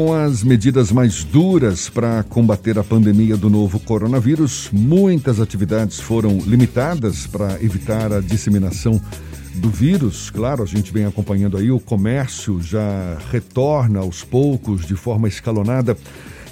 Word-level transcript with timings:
Com 0.00 0.14
as 0.14 0.42
medidas 0.42 0.90
mais 0.90 1.24
duras 1.24 1.90
para 1.90 2.22
combater 2.22 2.78
a 2.78 2.82
pandemia 2.82 3.36
do 3.36 3.50
novo 3.50 3.78
coronavírus, 3.78 4.70
muitas 4.72 5.38
atividades 5.38 6.00
foram 6.00 6.38
limitadas 6.38 7.26
para 7.26 7.62
evitar 7.62 8.10
a 8.10 8.18
disseminação 8.18 8.98
do 9.56 9.68
vírus. 9.68 10.30
Claro, 10.30 10.62
a 10.62 10.66
gente 10.66 10.90
vem 10.90 11.04
acompanhando 11.04 11.58
aí, 11.58 11.70
o 11.70 11.78
comércio 11.78 12.62
já 12.62 13.18
retorna 13.30 13.98
aos 13.98 14.24
poucos, 14.24 14.86
de 14.86 14.94
forma 14.94 15.28
escalonada. 15.28 15.94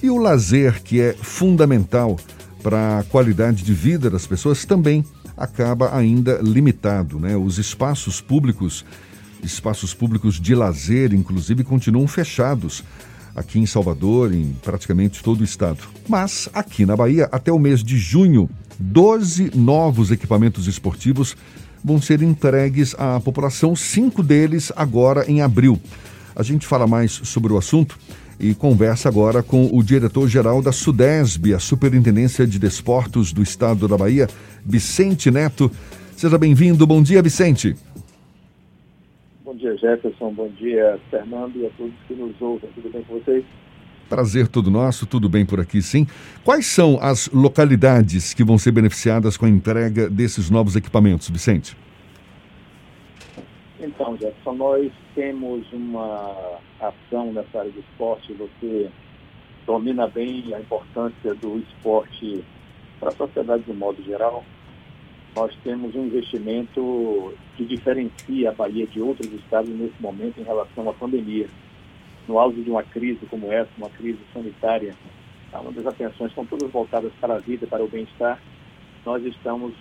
E 0.03 0.11
o 0.11 0.19
lazer, 0.19 0.83
que 0.83 1.01
é 1.01 1.15
fundamental 1.15 2.19
para 2.63 2.99
a 2.99 3.03
qualidade 3.03 3.65
de 3.65 3.73
vida 3.73 4.11
das 4.11 4.27
pessoas, 4.27 4.67
também 4.67 5.03
acaba 5.35 5.97
ainda 5.97 6.39
limitado. 6.43 7.19
Né? 7.19 7.35
Os 7.35 7.57
espaços 7.57 8.21
públicos, 8.21 8.85
espaços 9.43 9.95
públicos 9.95 10.39
de 10.39 10.55
lazer, 10.55 11.15
inclusive, 11.15 11.65
continuam 11.65 12.07
fechados 12.07 12.85
aqui 13.39 13.59
em 13.59 13.67
Salvador, 13.67 14.33
em 14.33 14.57
praticamente 14.63 15.23
todo 15.23 15.41
o 15.41 15.45
estado. 15.45 15.79
Mas 16.09 16.49
aqui 16.53 16.85
na 16.85 16.97
Bahia, 16.97 17.29
até 17.31 17.53
o 17.53 17.59
mês 17.59 17.83
de 17.83 17.97
junho, 17.97 18.49
12 18.79 19.53
novos 19.55 20.11
equipamentos 20.11 20.67
esportivos 20.67 21.37
vão 21.83 22.01
ser 22.01 22.23
entregues 22.23 22.95
à 22.99 23.21
população, 23.21 23.75
cinco 23.75 24.23
deles 24.23 24.73
agora 24.77 25.25
em 25.31 25.41
abril. 25.41 25.81
A 26.35 26.43
gente 26.43 26.67
fala 26.67 26.87
mais 26.87 27.13
sobre 27.13 27.53
o 27.53 27.59
assunto 27.59 27.99
e 28.39 28.55
conversa 28.55 29.09
agora 29.09 29.43
com 29.43 29.69
o 29.73 29.83
diretor-geral 29.83 30.63
da 30.63 30.71
SUDESB, 30.71 31.55
a 31.55 31.59
Superintendência 31.59 32.47
de 32.47 32.59
Desportos 32.59 33.33
do 33.33 33.43
Estado 33.43 33.89
da 33.89 33.97
Bahia, 33.97 34.29
Vicente 34.65 35.31
Neto. 35.31 35.71
Seja 36.17 36.39
bem-vindo. 36.39 36.87
Bom 36.87 37.03
dia, 37.03 37.23
Vicente. 37.23 37.75
Bom 39.69 39.75
dia, 39.75 39.77
Jefferson. 39.77 40.33
Bom 40.33 40.49
dia, 40.49 40.99
Fernando 41.11 41.57
e 41.57 41.67
a 41.67 41.71
todos 41.77 41.93
que 42.07 42.15
nos 42.15 42.41
ouvem. 42.41 42.71
Tudo 42.75 42.91
bem 42.91 43.03
com 43.03 43.19
vocês? 43.19 43.45
Prazer 44.09 44.49
todo 44.49 44.71
nosso, 44.71 45.07
tudo 45.07 45.29
bem 45.29 45.45
por 45.45 45.61
aqui, 45.61 45.83
sim. 45.83 46.07
Quais 46.43 46.67
são 46.67 46.99
as 47.03 47.29
localidades 47.29 48.33
que 48.33 48.43
vão 48.43 48.57
ser 48.57 48.73
beneficiadas 48.73 49.37
com 49.37 49.45
a 49.45 49.49
entrega 49.49 50.09
desses 50.09 50.49
novos 50.49 50.75
equipamentos, 50.75 51.29
Vicente? 51.29 51.77
Então, 53.79 54.17
Jefferson, 54.17 54.55
nós 54.55 54.91
temos 55.15 55.71
uma 55.71 56.59
ação 56.81 57.33
nessa 57.33 57.59
área 57.59 57.71
do 57.71 57.81
esporte. 57.81 58.33
Você 58.33 58.89
domina 59.67 60.09
bem 60.09 60.55
a 60.55 60.61
importância 60.61 61.35
do 61.35 61.59
esporte 61.59 62.43
para 62.99 63.11
a 63.11 63.13
sociedade 63.13 63.65
de 63.65 63.73
modo 63.75 64.03
geral 64.03 64.43
nós 65.39 65.55
temos 65.63 65.95
um 65.95 66.07
investimento 66.07 67.33
que 67.57 67.65
diferencia 67.65 68.51
a 68.51 68.53
Bahia 68.53 68.85
de 68.89 69.01
outros 69.01 69.33
estados 69.33 69.71
nesse 69.71 69.95
momento 70.03 70.41
em 70.41 70.43
relação 70.43 70.91
à 70.91 70.93
pandemia. 70.93 71.49
No 72.27 72.41
auge 72.41 72.61
de 72.61 72.69
uma 72.69 72.83
crise 72.83 73.25
como 73.31 73.53
essa, 73.53 73.71
uma 73.79 73.89
crise 73.89 74.19
sanitária, 74.35 74.97
onde 75.65 75.79
as 75.79 75.87
atenções 75.87 76.31
estão 76.31 76.45
todas 76.45 76.69
voltadas 76.73 77.13
para 77.21 77.37
a 77.37 77.39
vida, 77.39 77.69
para 77.69 77.85
o 77.85 77.89
bem-estar, 77.89 78.43
nós 79.07 79.25
estamos 79.25 79.75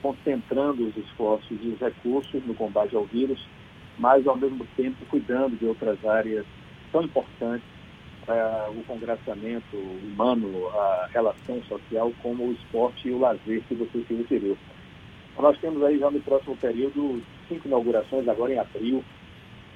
concentrando 0.00 0.88
os 0.88 0.96
esforços 0.96 1.58
e 1.62 1.68
os 1.68 1.78
recursos 1.78 2.42
no 2.46 2.54
combate 2.54 2.96
ao 2.96 3.04
vírus, 3.04 3.46
mas 3.98 4.26
ao 4.26 4.36
mesmo 4.36 4.66
tempo 4.78 5.04
cuidando 5.10 5.58
de 5.58 5.66
outras 5.66 6.02
áreas 6.06 6.46
tão 6.90 7.02
importantes 7.02 7.68
para 8.24 8.70
o 8.70 8.82
congraçamento 8.84 9.76
humano, 9.76 10.68
a 10.70 11.08
relação 11.12 11.62
social, 11.64 12.10
como 12.22 12.48
o 12.48 12.52
esporte 12.52 13.08
e 13.08 13.12
o 13.12 13.18
lazer 13.18 13.62
que 13.68 13.74
você 13.74 14.02
se 14.08 14.14
referiu. 14.14 14.56
Nós 15.38 15.58
temos 15.58 15.82
aí 15.82 15.98
já 15.98 16.10
no 16.10 16.20
próximo 16.20 16.56
período 16.56 17.22
cinco 17.48 17.68
inaugurações, 17.68 18.26
agora 18.26 18.54
em 18.54 18.58
abril, 18.58 19.04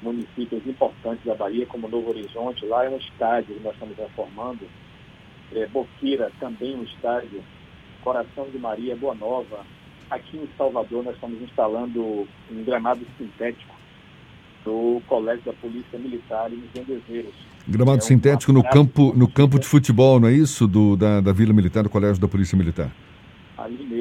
municípios 0.03 0.67
importantes 0.67 1.25
da 1.25 1.35
Bahia, 1.35 1.67
como 1.67 1.89
Novo 1.89 2.11
Horizonte, 2.11 2.65
lá 2.65 2.87
é 2.87 2.89
um 2.89 2.97
estádio 2.97 3.55
que 3.55 3.63
nós 3.63 3.75
estamos 3.75 3.97
reformando, 3.97 4.61
é, 5.55 5.67
Boqueira, 5.67 6.33
também 6.41 6.75
um 6.75 6.83
estádio, 6.85 7.43
Coração 8.03 8.47
de 8.51 8.59
Maria, 8.59 8.97
Boa 8.97 9.15
Nova. 9.15 9.67
Aqui 10.11 10.39
em 10.39 10.49
Salvador 10.57 11.05
nós 11.05 11.15
estamos 11.15 11.41
instalando 11.43 12.27
um 12.51 12.65
gramado 12.65 13.07
sintético 13.19 13.75
do 14.65 15.03
Colégio 15.07 15.45
da 15.45 15.53
Polícia 15.53 15.99
Militar 15.99 16.51
em 16.51 16.63
Vendezeiros. 16.75 17.35
Gramado 17.69 17.99
é 17.99 18.03
um 18.03 18.07
sintético 18.07 18.53
no 18.53 18.63
campo, 18.65 19.13
no 19.15 19.29
campo 19.29 19.59
de 19.59 19.67
futebol, 19.67 20.19
não 20.19 20.29
é 20.29 20.33
isso? 20.33 20.67
Do, 20.67 20.97
da, 20.97 21.21
da 21.21 21.33
Vila 21.33 21.53
Militar, 21.53 21.83
do 21.83 21.91
Colégio 21.91 22.21
da 22.21 22.27
Polícia 22.27 22.57
Militar 22.57 22.91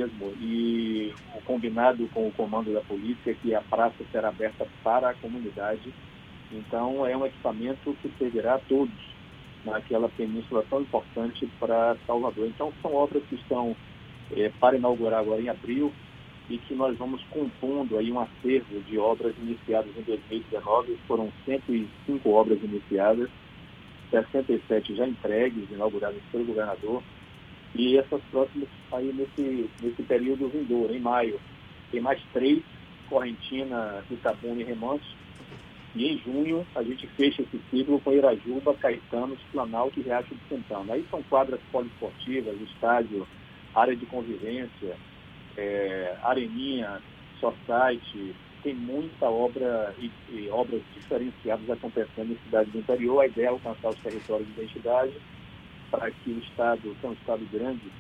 mesmo. 0.10 0.34
E 0.42 1.14
o 1.36 1.42
combinado 1.42 2.08
com 2.14 2.28
o 2.28 2.32
comando 2.32 2.74
da 2.74 2.82
polícia 2.82 3.32
é 3.32 3.34
que 3.34 3.54
a 3.54 3.62
praça 3.62 4.04
será 4.12 4.30
aberta 4.30 4.68
para 4.84 5.10
a 5.10 5.14
comunidade. 5.14 5.94
Então, 6.52 7.06
é 7.06 7.16
um 7.16 7.26
equipamento 7.26 7.96
que 8.02 8.12
servirá 8.18 8.56
a 8.56 8.60
todos 8.60 8.94
naquela 9.64 10.10
península 10.10 10.66
tão 10.70 10.82
importante 10.82 11.48
para 11.60 11.98
Salvador. 12.08 12.48
Então, 12.48 12.74
são 12.82 12.94
obras 12.96 13.24
que 13.30 13.36
estão 13.36 13.76
é, 14.36 14.50
para 14.60 14.78
inaugurar 14.78 15.20
agora 15.20 15.42
em 15.42 15.50
abril 15.50 15.92
e 16.50 16.58
que 16.58 16.74
nós 16.74 16.98
vamos 16.98 17.24
compondo 17.30 17.98
aí 17.98 18.12
um 18.12 18.20
acervo 18.20 18.80
de 18.82 18.98
obras 18.98 19.36
iniciadas 19.38 19.92
em 19.96 20.02
2019. 20.02 20.98
Foram 21.08 21.32
105 21.46 22.30
obras 22.30 22.60
iniciadas, 22.64 23.30
67 24.10 24.96
já 24.96 25.08
entregues, 25.08 25.70
inauguradas 25.70 26.22
pelo 26.32 26.46
governador 26.46 27.04
e 27.76 27.98
essas 27.98 28.22
próximas 28.32 28.68
aí 28.92 29.14
nesse, 29.14 29.70
nesse 29.82 30.04
período 30.04 30.50
vindouro, 30.50 30.94
em 30.94 31.00
maio. 31.00 31.40
Tem 31.92 32.02
mais 32.02 32.22
três, 32.34 32.62
Correntina, 33.10 34.04
Itabuna 34.10 34.62
e 34.62 34.64
Remanso. 34.64 35.18
E 35.96 36.08
em 36.08 36.18
junho 36.20 36.66
a 36.76 36.84
gente 36.84 37.08
fecha 37.08 37.42
esse 37.42 37.60
ciclo 37.70 38.00
com 38.00 38.14
Irajuba, 38.14 38.76
Caetano, 38.76 39.38
Planalto 39.52 40.00
e 40.00 40.04
Riacho 40.04 40.36
de 40.36 40.42
Santana. 40.48 40.94
Aí 40.94 41.06
são 41.10 41.22
quadras 41.24 41.60
poliesportivas, 41.72 42.60
estádio, 42.62 43.28
área 43.74 43.96
de 43.96 44.06
convivência, 44.06 44.96
é, 45.58 46.16
areninha, 46.24 47.02
society, 47.40 48.36
tem 48.62 48.76
muita 48.76 49.26
obra 49.26 49.94
e, 49.98 50.12
e, 50.30 50.50
obras 50.50 50.82
diferenciadas 50.94 51.70
acontecendo 51.70 52.34
em 52.34 52.38
cidades 52.44 52.72
do 52.72 52.80
interior. 52.80 53.22
A 53.22 53.28
ideia 53.28 53.48
é 53.48 53.50
alcançar 53.50 53.90
os 53.90 54.00
territórios 54.00 54.48
de 54.48 54.62
identidade 54.62 55.14
para 55.90 56.12
que 56.12 56.32
o 56.32 56.40
Estado, 56.40 56.96
que 57.00 57.06
é 57.06 57.10
um 57.10 57.14
Estado 57.14 57.48
grande, 57.52 57.92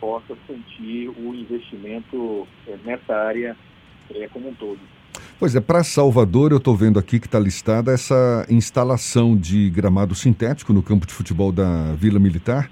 possa 0.00 0.36
sentir 0.46 1.08
o 1.08 1.34
investimento 1.34 2.46
é, 2.66 2.76
nessa 2.84 3.14
área 3.14 3.56
é, 4.14 4.28
como 4.28 4.48
um 4.48 4.54
todo. 4.54 4.80
Pois 5.38 5.54
é, 5.54 5.60
para 5.60 5.84
Salvador, 5.84 6.52
eu 6.52 6.58
estou 6.58 6.76
vendo 6.76 6.98
aqui 6.98 7.18
que 7.18 7.26
está 7.26 7.38
listada 7.38 7.92
essa 7.92 8.46
instalação 8.48 9.36
de 9.36 9.70
gramado 9.70 10.14
sintético 10.14 10.72
no 10.72 10.82
campo 10.82 11.06
de 11.06 11.12
futebol 11.12 11.52
da 11.52 11.94
Vila 11.94 12.18
Militar, 12.18 12.70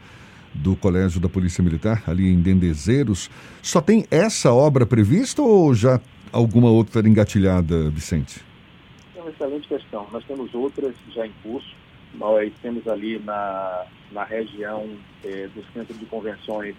do 0.53 0.75
Colégio 0.75 1.21
da 1.21 1.28
Polícia 1.28 1.62
Militar, 1.62 2.03
ali 2.06 2.28
em 2.28 2.41
Dendezeiros. 2.41 3.31
Só 3.62 3.81
tem 3.81 4.04
essa 4.10 4.53
obra 4.53 4.87
prevista 4.87 5.43
ou 5.43 5.75
já 5.75 6.00
alguma 6.33 6.71
outra 6.71 7.06
engatilhada, 7.06 7.91
Vicente? 7.91 8.41
É 9.16 9.21
uma 9.21 9.31
excelente 9.31 9.69
questão. 9.69 10.06
Nós 10.12 10.25
temos 10.25 10.53
outras 10.54 10.94
já 11.15 11.27
em 11.27 11.33
curso. 11.43 11.75
Nós 12.16 12.53
temos 12.62 12.87
ali 12.88 13.19
na, 13.19 13.87
na 14.10 14.25
região 14.25 14.88
é, 15.25 15.49
do 15.49 15.65
centro 15.72 15.94
de 15.94 16.06
convenções 16.06 16.75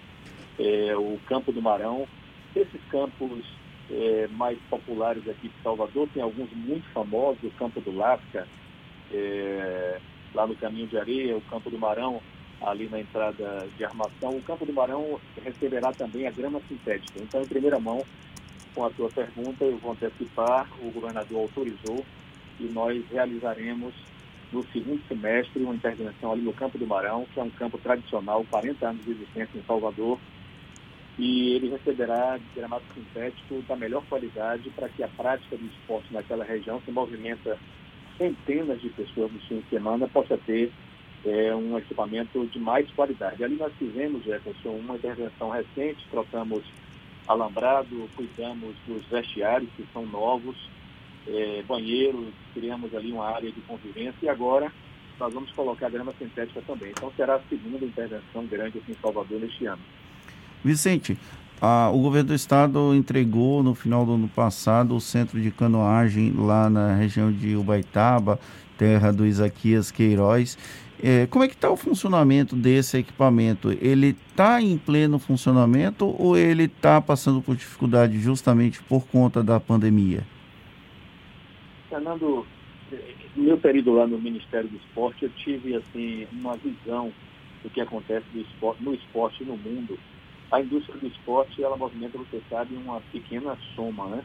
é, 0.59 0.95
o 0.95 1.19
Campo 1.27 1.51
do 1.51 1.61
Marão. 1.61 2.07
Esses 2.55 2.81
campos 2.89 3.45
é, 3.91 4.27
mais 4.31 4.57
populares 4.69 5.27
aqui 5.27 5.49
de 5.49 5.63
Salvador, 5.63 6.07
tem 6.13 6.23
alguns 6.23 6.51
muito 6.53 6.87
famosos, 6.91 7.43
o 7.43 7.51
Campo 7.51 7.79
do 7.81 7.95
Lasca, 7.95 8.47
lá 10.33 10.45
no 10.45 10.55
Caminho 10.55 10.87
de 10.87 10.97
Areia, 10.97 11.37
o 11.37 11.41
Campo 11.41 11.69
do 11.69 11.77
Marão, 11.77 12.21
ali 12.61 12.89
na 12.89 12.99
entrada 12.99 13.67
de 13.77 13.85
armação. 13.85 14.35
O 14.35 14.41
Campo 14.41 14.65
do 14.65 14.73
Marão 14.73 15.19
receberá 15.43 15.91
também 15.91 16.27
a 16.27 16.31
grama 16.31 16.59
sintética. 16.67 17.19
Então, 17.19 17.41
em 17.41 17.47
primeira 17.47 17.79
mão, 17.79 18.03
com 18.73 18.85
a 18.85 18.89
tua 18.89 19.09
pergunta, 19.09 19.63
eu 19.63 19.77
vou 19.77 19.91
antecipar, 19.91 20.67
o 20.81 20.91
governador 20.91 21.41
autorizou 21.41 22.03
e 22.59 22.63
nós 22.63 23.03
realizaremos 23.11 23.93
no 24.51 24.63
segundo 24.71 25.01
semestre 25.07 25.63
uma 25.63 25.75
intervenção 25.75 26.31
ali 26.31 26.41
no 26.41 26.53
Campo 26.53 26.77
do 26.77 26.87
Marão, 26.87 27.25
que 27.33 27.39
é 27.39 27.43
um 27.43 27.49
campo 27.49 27.77
tradicional, 27.77 28.45
40 28.49 28.87
anos 28.87 29.03
de 29.03 29.11
existência 29.11 29.57
em 29.57 29.63
Salvador, 29.63 30.19
e 31.17 31.53
ele 31.53 31.69
receberá 31.69 32.39
gramado 32.55 32.83
sintético 32.93 33.61
da 33.67 33.75
melhor 33.75 34.03
qualidade 34.07 34.69
para 34.71 34.87
que 34.87 35.03
a 35.03 35.07
prática 35.07 35.57
do 35.57 35.65
esporte 35.65 36.13
naquela 36.13 36.45
região, 36.45 36.79
que 36.79 36.91
movimenta 36.91 37.57
centenas 38.17 38.79
de 38.81 38.89
pessoas 38.89 39.31
no 39.31 39.39
fim 39.41 39.59
de 39.59 39.69
semana, 39.69 40.07
possa 40.07 40.37
ter 40.37 40.71
é, 41.25 41.53
um 41.55 41.77
equipamento 41.77 42.45
de 42.47 42.59
mais 42.59 42.89
qualidade. 42.91 43.43
Ali 43.43 43.55
nós 43.55 43.73
fizemos, 43.77 44.23
Jefferson, 44.23 44.69
uma 44.69 44.95
intervenção 44.95 45.49
recente, 45.49 46.05
trocamos 46.09 46.63
alambrado, 47.27 48.09
cuidamos 48.15 48.75
dos 48.87 49.03
vestiários 49.07 49.69
que 49.75 49.85
são 49.91 50.05
novos, 50.05 50.55
é, 51.27 51.63
banheiro, 51.67 52.27
criamos 52.53 52.93
ali 52.95 53.11
uma 53.11 53.27
área 53.27 53.51
de 53.51 53.61
convivência 53.61 54.17
e 54.21 54.29
agora 54.29 54.71
nós 55.19 55.33
vamos 55.33 55.51
colocar 55.51 55.89
grama 55.89 56.13
sintética 56.17 56.61
também. 56.65 56.91
Então 56.91 57.11
será 57.15 57.35
a 57.35 57.41
segunda 57.49 57.83
intervenção 57.83 58.45
grande 58.45 58.77
aqui 58.77 58.91
em 58.91 58.95
Salvador 59.01 59.39
neste 59.39 59.65
ano. 59.65 59.81
Vicente, 60.63 61.17
a, 61.61 61.89
o 61.91 61.99
governo 61.99 62.29
do 62.29 62.35
estado 62.35 62.93
entregou 62.93 63.63
no 63.63 63.73
final 63.73 64.05
do 64.05 64.13
ano 64.13 64.27
passado 64.27 64.95
o 64.95 65.01
centro 65.01 65.41
de 65.41 65.51
canoagem 65.51 66.33
lá 66.35 66.69
na 66.69 66.95
região 66.95 67.31
de 67.31 67.55
Ubaitaba, 67.55 68.39
terra 68.77 69.11
do 69.11 69.25
Isaquias 69.25 69.91
Queiroz. 69.91 70.57
É, 71.01 71.27
como 71.27 71.43
é 71.43 71.47
que 71.47 71.53
está 71.53 71.69
o 71.69 71.77
funcionamento 71.77 72.55
desse 72.55 72.97
equipamento? 72.97 73.71
Ele 73.81 74.15
está 74.29 74.61
em 74.61 74.77
pleno 74.77 75.19
funcionamento 75.19 76.05
ou 76.17 76.35
ele 76.35 76.63
está 76.63 76.99
passando 76.99 77.41
por 77.41 77.55
dificuldade 77.55 78.19
justamente 78.19 78.81
por 78.83 79.05
conta 79.05 79.43
da 79.43 79.59
pandemia? 79.59 80.23
Fernando, 81.97 82.45
no 83.35 83.43
meu 83.43 83.57
período 83.57 83.93
lá 83.93 84.05
no 84.05 84.19
Ministério 84.19 84.69
do 84.69 84.77
Esporte, 84.77 85.25
eu 85.25 85.31
tive 85.31 85.75
assim 85.75 86.27
uma 86.31 86.55
visão 86.55 87.11
do 87.63 87.71
que 87.71 87.81
acontece 87.81 88.25
esporte, 88.35 88.83
no 88.83 88.93
esporte 88.93 89.43
no 89.43 89.57
mundo. 89.57 89.97
A 90.51 90.61
indústria 90.61 90.99
do 90.99 91.07
esporte, 91.07 91.61
ela 91.63 91.75
movimenta, 91.75 92.19
você 92.19 92.39
sabe, 92.49 92.75
uma 92.75 93.01
pequena 93.01 93.57
soma, 93.73 94.15
né? 94.15 94.23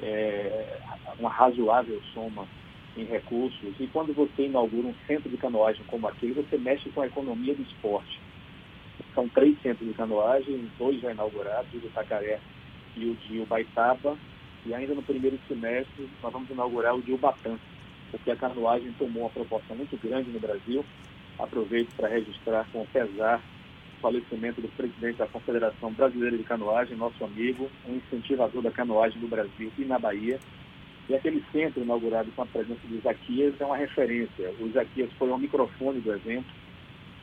É, 0.00 0.80
uma 1.16 1.30
razoável 1.30 2.02
soma 2.12 2.48
em 2.96 3.04
recursos. 3.04 3.78
E 3.78 3.86
quando 3.86 4.12
você 4.12 4.46
inaugura 4.46 4.88
um 4.88 4.94
centro 5.06 5.30
de 5.30 5.36
canoagem 5.36 5.84
como 5.86 6.08
aquele, 6.08 6.34
você 6.34 6.58
mexe 6.58 6.90
com 6.90 7.00
a 7.00 7.06
economia 7.06 7.54
do 7.54 7.62
esporte. 7.62 8.20
São 9.14 9.28
três 9.28 9.56
centros 9.62 9.86
de 9.86 9.94
canoagem, 9.94 10.68
dois 10.76 11.00
já 11.00 11.12
inaugurados, 11.12 11.72
o 11.72 11.78
de 11.78 11.86
Itacaré 11.86 12.40
e 12.96 13.06
o 13.06 13.14
de 13.14 13.40
Ubaitaba. 13.40 14.18
E 14.66 14.74
ainda 14.74 14.94
no 14.94 15.02
primeiro 15.02 15.38
semestre 15.46 16.08
nós 16.22 16.32
vamos 16.32 16.50
inaugurar 16.50 16.94
o 16.94 17.02
de 17.02 17.12
Ubatã, 17.12 17.58
porque 18.10 18.30
a 18.30 18.36
canoagem 18.36 18.92
tomou 18.98 19.24
uma 19.24 19.30
proporção 19.30 19.76
muito 19.76 19.96
grande 19.96 20.30
no 20.30 20.40
Brasil. 20.40 20.84
Aproveito 21.38 21.94
para 21.96 22.08
registrar 22.08 22.66
com 22.72 22.86
pesar 22.86 23.42
o 23.98 24.00
falecimento 24.00 24.60
do 24.60 24.68
presidente 24.68 25.16
da 25.16 25.26
Confederação 25.26 25.92
Brasileira 25.92 26.36
de 26.36 26.44
Canoagem, 26.44 26.96
nosso 26.96 27.24
amigo, 27.24 27.70
um 27.88 27.96
incentivador 27.96 28.62
da 28.62 28.70
canoagem 28.70 29.20
no 29.20 29.28
Brasil 29.28 29.72
e 29.76 29.84
na 29.84 29.98
Bahia, 29.98 30.38
e 31.08 31.14
aquele 31.14 31.44
centro 31.52 31.82
inaugurado 31.82 32.30
com 32.32 32.42
a 32.42 32.46
presença 32.46 32.80
do 32.86 32.96
Isaquias 32.96 33.54
é 33.60 33.64
uma 33.64 33.76
referência. 33.76 34.54
O 34.58 34.66
Isaquias 34.66 35.12
foi 35.18 35.30
ao 35.30 35.38
microfone 35.38 36.00
do 36.00 36.12
evento, 36.12 36.48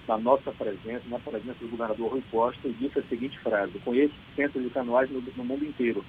na 0.08 0.18
nossa 0.18 0.52
presença, 0.52 1.04
na 1.08 1.18
presença 1.18 1.58
do 1.60 1.70
governador 1.70 2.12
Rui 2.12 2.24
Costa, 2.30 2.68
e 2.68 2.74
disse 2.74 3.00
a 3.00 3.04
seguinte 3.04 3.40
frase: 3.40 3.80
Conheço 3.80 4.14
centros 4.36 4.64
de 4.64 4.70
canoagem 4.70 5.16
no, 5.16 5.22
no, 5.22 5.44
mundo 5.44 5.66
inteiro. 5.66 6.06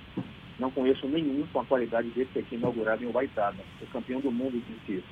Não 0.62 0.70
conheço 0.70 1.08
nenhum 1.08 1.44
com 1.52 1.58
a 1.58 1.64
qualidade 1.64 2.08
desse 2.10 2.38
aqui 2.38 2.54
inaugurado 2.54 3.02
em 3.02 3.08
Ubaitaba. 3.08 3.58
O 3.80 3.86
campeão 3.88 4.20
do 4.20 4.30
mundo 4.30 4.62
disse 4.64 4.98
isso, 4.98 5.08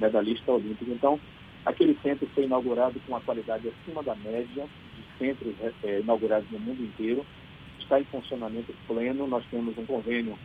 medalhista 0.00 0.50
olímpico. 0.50 0.90
Então, 0.90 1.20
aquele 1.64 1.96
centro 2.02 2.28
foi 2.34 2.46
inaugurado 2.46 2.98
com 3.06 3.12
uma 3.12 3.20
qualidade 3.20 3.68
acima 3.68 4.02
da 4.02 4.16
média 4.16 4.66
de 4.96 5.18
centros 5.18 5.54
é, 5.84 6.00
inaugurados 6.00 6.50
no 6.50 6.58
mundo 6.58 6.82
inteiro. 6.82 7.24
Está 7.78 8.00
em 8.00 8.04
funcionamento 8.06 8.74
pleno. 8.88 9.28
Nós 9.28 9.46
temos 9.52 9.78
um 9.78 9.86
convênio 9.86 10.36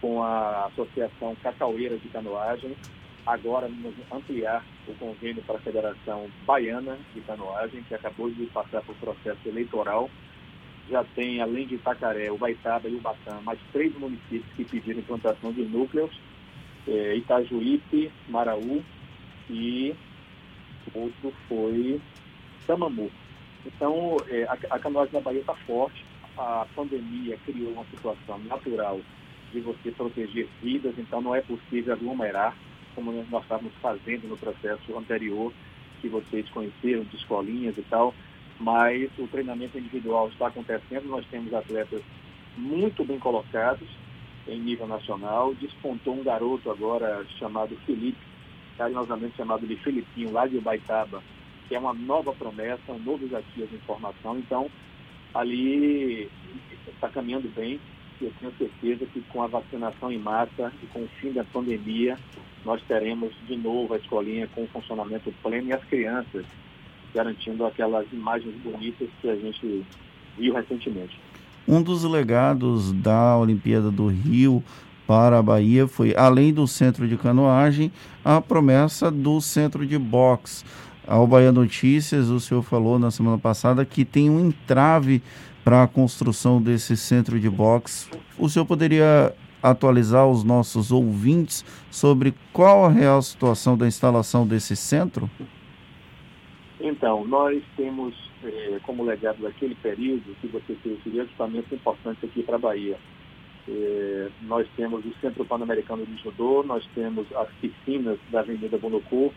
com 0.00 0.20
a 0.20 0.66
Associação 0.66 1.36
Cacaueira 1.40 1.96
de 1.96 2.08
Canoagem, 2.08 2.76
agora 3.24 3.68
vamos 3.68 3.94
ampliar 4.12 4.64
o 4.88 4.94
convênio 4.94 5.44
para 5.44 5.56
a 5.56 5.60
Federação 5.60 6.28
Baiana 6.44 6.98
de 7.14 7.20
Canoagem, 7.20 7.84
que 7.84 7.94
acabou 7.94 8.28
de 8.30 8.46
passar 8.46 8.82
por 8.82 8.96
processo 8.96 9.48
eleitoral. 9.48 10.10
Já 10.88 11.02
tem, 11.02 11.40
além 11.40 11.66
de 11.66 11.74
Itacaré, 11.74 12.30
o 12.30 12.38
Baitaba 12.38 12.88
e 12.88 12.94
o 12.94 13.00
Batã, 13.00 13.40
mais 13.42 13.58
três 13.72 13.92
municípios 13.98 14.52
que 14.54 14.64
pediram 14.64 15.00
implantação 15.00 15.52
de 15.52 15.62
núcleos, 15.62 16.10
é, 16.86 17.16
Itajuípe, 17.16 18.12
Maraú 18.28 18.82
e 19.50 19.94
outro 20.94 21.32
foi 21.48 22.00
Samamu. 22.66 23.10
Então, 23.64 24.16
é, 24.28 24.44
a, 24.44 24.52
a 24.70 24.78
canoagem 24.78 25.12
da 25.12 25.20
Bahia 25.20 25.40
está 25.40 25.54
forte, 25.54 26.04
a 26.38 26.66
pandemia 26.74 27.36
criou 27.44 27.72
uma 27.72 27.84
situação 27.86 28.38
natural 28.40 29.00
de 29.52 29.60
você 29.60 29.90
proteger 29.90 30.48
vidas, 30.62 30.94
então 30.98 31.20
não 31.20 31.34
é 31.34 31.40
possível 31.40 31.94
aglomerar, 31.94 32.56
como 32.94 33.12
nós 33.30 33.42
estávamos 33.42 33.72
fazendo 33.80 34.28
no 34.28 34.36
processo 34.36 34.96
anterior, 34.96 35.52
que 36.00 36.08
vocês 36.08 36.48
conheceram, 36.50 37.04
de 37.04 37.16
escolinhas 37.16 37.76
e 37.76 37.82
tal, 37.82 38.14
mas 38.58 39.10
o 39.18 39.26
treinamento 39.28 39.78
individual 39.78 40.28
está 40.28 40.48
acontecendo, 40.48 41.08
nós 41.08 41.26
temos 41.26 41.52
atletas 41.52 42.02
muito 42.56 43.04
bem 43.04 43.18
colocados 43.18 43.88
em 44.48 44.60
nível 44.60 44.86
nacional, 44.86 45.54
despontou 45.54 46.14
um 46.14 46.22
garoto 46.22 46.70
agora 46.70 47.24
chamado 47.38 47.76
Felipe, 47.84 48.18
carinhosamente 48.78 49.36
chamado 49.36 49.66
de 49.66 49.76
Filipinho, 49.76 50.32
lá 50.32 50.46
de 50.46 50.56
Ubaitaba, 50.56 51.22
que 51.68 51.74
é 51.74 51.78
uma 51.78 51.92
nova 51.92 52.32
promessa, 52.32 52.92
um 52.92 52.98
novo 52.98 53.26
desafio 53.26 53.66
de 53.66 53.74
informação, 53.74 54.38
então 54.38 54.70
ali 55.34 56.30
está 56.86 57.08
caminhando 57.08 57.48
bem, 57.54 57.80
eu 58.20 58.32
tenho 58.40 58.52
certeza 58.56 59.04
que 59.06 59.20
com 59.22 59.42
a 59.42 59.46
vacinação 59.46 60.10
em 60.10 60.18
massa 60.18 60.72
e 60.82 60.86
com 60.86 61.00
o 61.00 61.08
fim 61.20 61.32
da 61.32 61.44
pandemia, 61.44 62.18
nós 62.64 62.80
teremos 62.88 63.34
de 63.46 63.56
novo 63.56 63.92
a 63.92 63.98
escolinha 63.98 64.48
com 64.48 64.66
funcionamento 64.68 65.32
pleno 65.42 65.68
e 65.68 65.72
as 65.72 65.84
crianças 65.84 66.46
garantindo 67.14 67.64
aquelas 67.64 68.06
imagens 68.12 68.54
bonitas 68.62 69.08
que 69.20 69.28
a 69.28 69.36
gente 69.36 69.84
viu 70.38 70.54
recentemente. 70.54 71.18
Um 71.66 71.82
dos 71.82 72.04
legados 72.04 72.92
da 72.92 73.36
Olimpíada 73.36 73.90
do 73.90 74.06
Rio 74.06 74.62
para 75.06 75.38
a 75.38 75.42
Bahia 75.42 75.86
foi, 75.86 76.14
além 76.16 76.52
do 76.52 76.66
centro 76.66 77.08
de 77.08 77.16
canoagem, 77.16 77.92
a 78.24 78.40
promessa 78.40 79.10
do 79.10 79.40
centro 79.40 79.86
de 79.86 79.98
boxe. 79.98 80.64
Ao 81.06 81.26
Bahia 81.26 81.52
Notícias, 81.52 82.28
o 82.28 82.40
senhor 82.40 82.62
falou 82.62 82.98
na 82.98 83.10
semana 83.10 83.38
passada 83.38 83.84
que 83.84 84.04
tem 84.04 84.28
um 84.28 84.48
entrave 84.48 85.22
para 85.64 85.84
a 85.84 85.88
construção 85.88 86.60
desse 86.60 86.96
centro 86.96 87.38
de 87.38 87.48
boxe. 87.48 88.08
O 88.36 88.48
senhor 88.48 88.66
poderia 88.66 89.32
atualizar 89.62 90.26
os 90.28 90.44
nossos 90.44 90.92
ouvintes 90.92 91.64
sobre 91.90 92.34
qual 92.52 92.84
a 92.84 92.88
real 92.88 93.20
situação 93.22 93.76
da 93.76 93.86
instalação 93.86 94.46
desse 94.46 94.76
centro? 94.76 95.30
Então, 96.80 97.24
nós 97.24 97.62
temos 97.76 98.14
eh, 98.44 98.78
como 98.82 99.04
legado 99.04 99.40
daquele 99.40 99.74
período 99.76 100.36
que 100.40 100.46
você 100.46 100.74
fez 100.76 100.98
equipamentos 101.06 101.72
importantes 101.72 102.22
aqui 102.22 102.42
para 102.42 102.56
a 102.56 102.58
Bahia. 102.58 102.98
Eh, 103.66 104.28
nós 104.42 104.66
temos 104.76 105.04
o 105.04 105.14
Centro 105.20 105.44
Pan-Americano 105.44 106.04
de 106.04 106.16
Judô, 106.22 106.62
nós 106.62 106.86
temos 106.94 107.26
as 107.34 107.48
piscinas 107.60 108.18
da 108.30 108.40
Avenida 108.40 108.76
Bonocô 108.76 109.32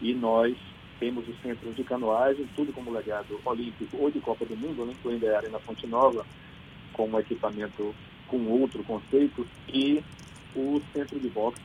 e 0.00 0.14
nós 0.14 0.56
temos 0.98 1.26
os 1.28 1.40
centros 1.42 1.76
de 1.76 1.84
canoagem, 1.84 2.48
tudo 2.56 2.72
como 2.72 2.92
legado 2.92 3.40
olímpico 3.44 3.96
ou 3.98 4.10
de 4.10 4.20
Copa 4.20 4.44
do 4.44 4.56
Mundo, 4.56 4.84
né, 4.84 4.92
incluindo 4.92 5.26
a 5.28 5.36
Arena 5.36 5.58
Fonte 5.58 5.86
Nova, 5.86 6.26
com 6.92 7.08
um 7.08 7.18
equipamento 7.18 7.94
com 8.26 8.38
outro 8.46 8.82
conceito, 8.84 9.46
e 9.68 10.02
o 10.54 10.80
centro 10.92 11.18
de 11.18 11.28
boxe 11.28 11.60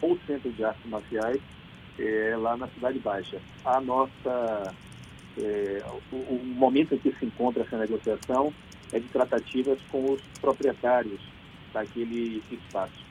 ou 0.00 0.18
centro 0.26 0.50
de 0.52 0.64
artes 0.64 0.84
marciais 0.86 1.40
é, 1.98 2.36
lá 2.36 2.56
na 2.56 2.68
Cidade 2.68 2.98
Baixa. 2.98 3.40
A 3.64 3.80
nossa, 3.80 4.74
é, 5.38 5.82
o, 6.12 6.16
o, 6.16 6.42
momento 6.44 6.94
em 6.94 6.98
que 6.98 7.12
se 7.12 7.26
encontra 7.26 7.62
essa 7.62 7.78
negociação 7.78 8.52
é 8.92 8.98
de 8.98 9.08
tratativas 9.08 9.78
com 9.90 10.12
os 10.12 10.20
proprietários 10.40 11.20
daquele 11.72 12.42
espaço. 12.50 13.04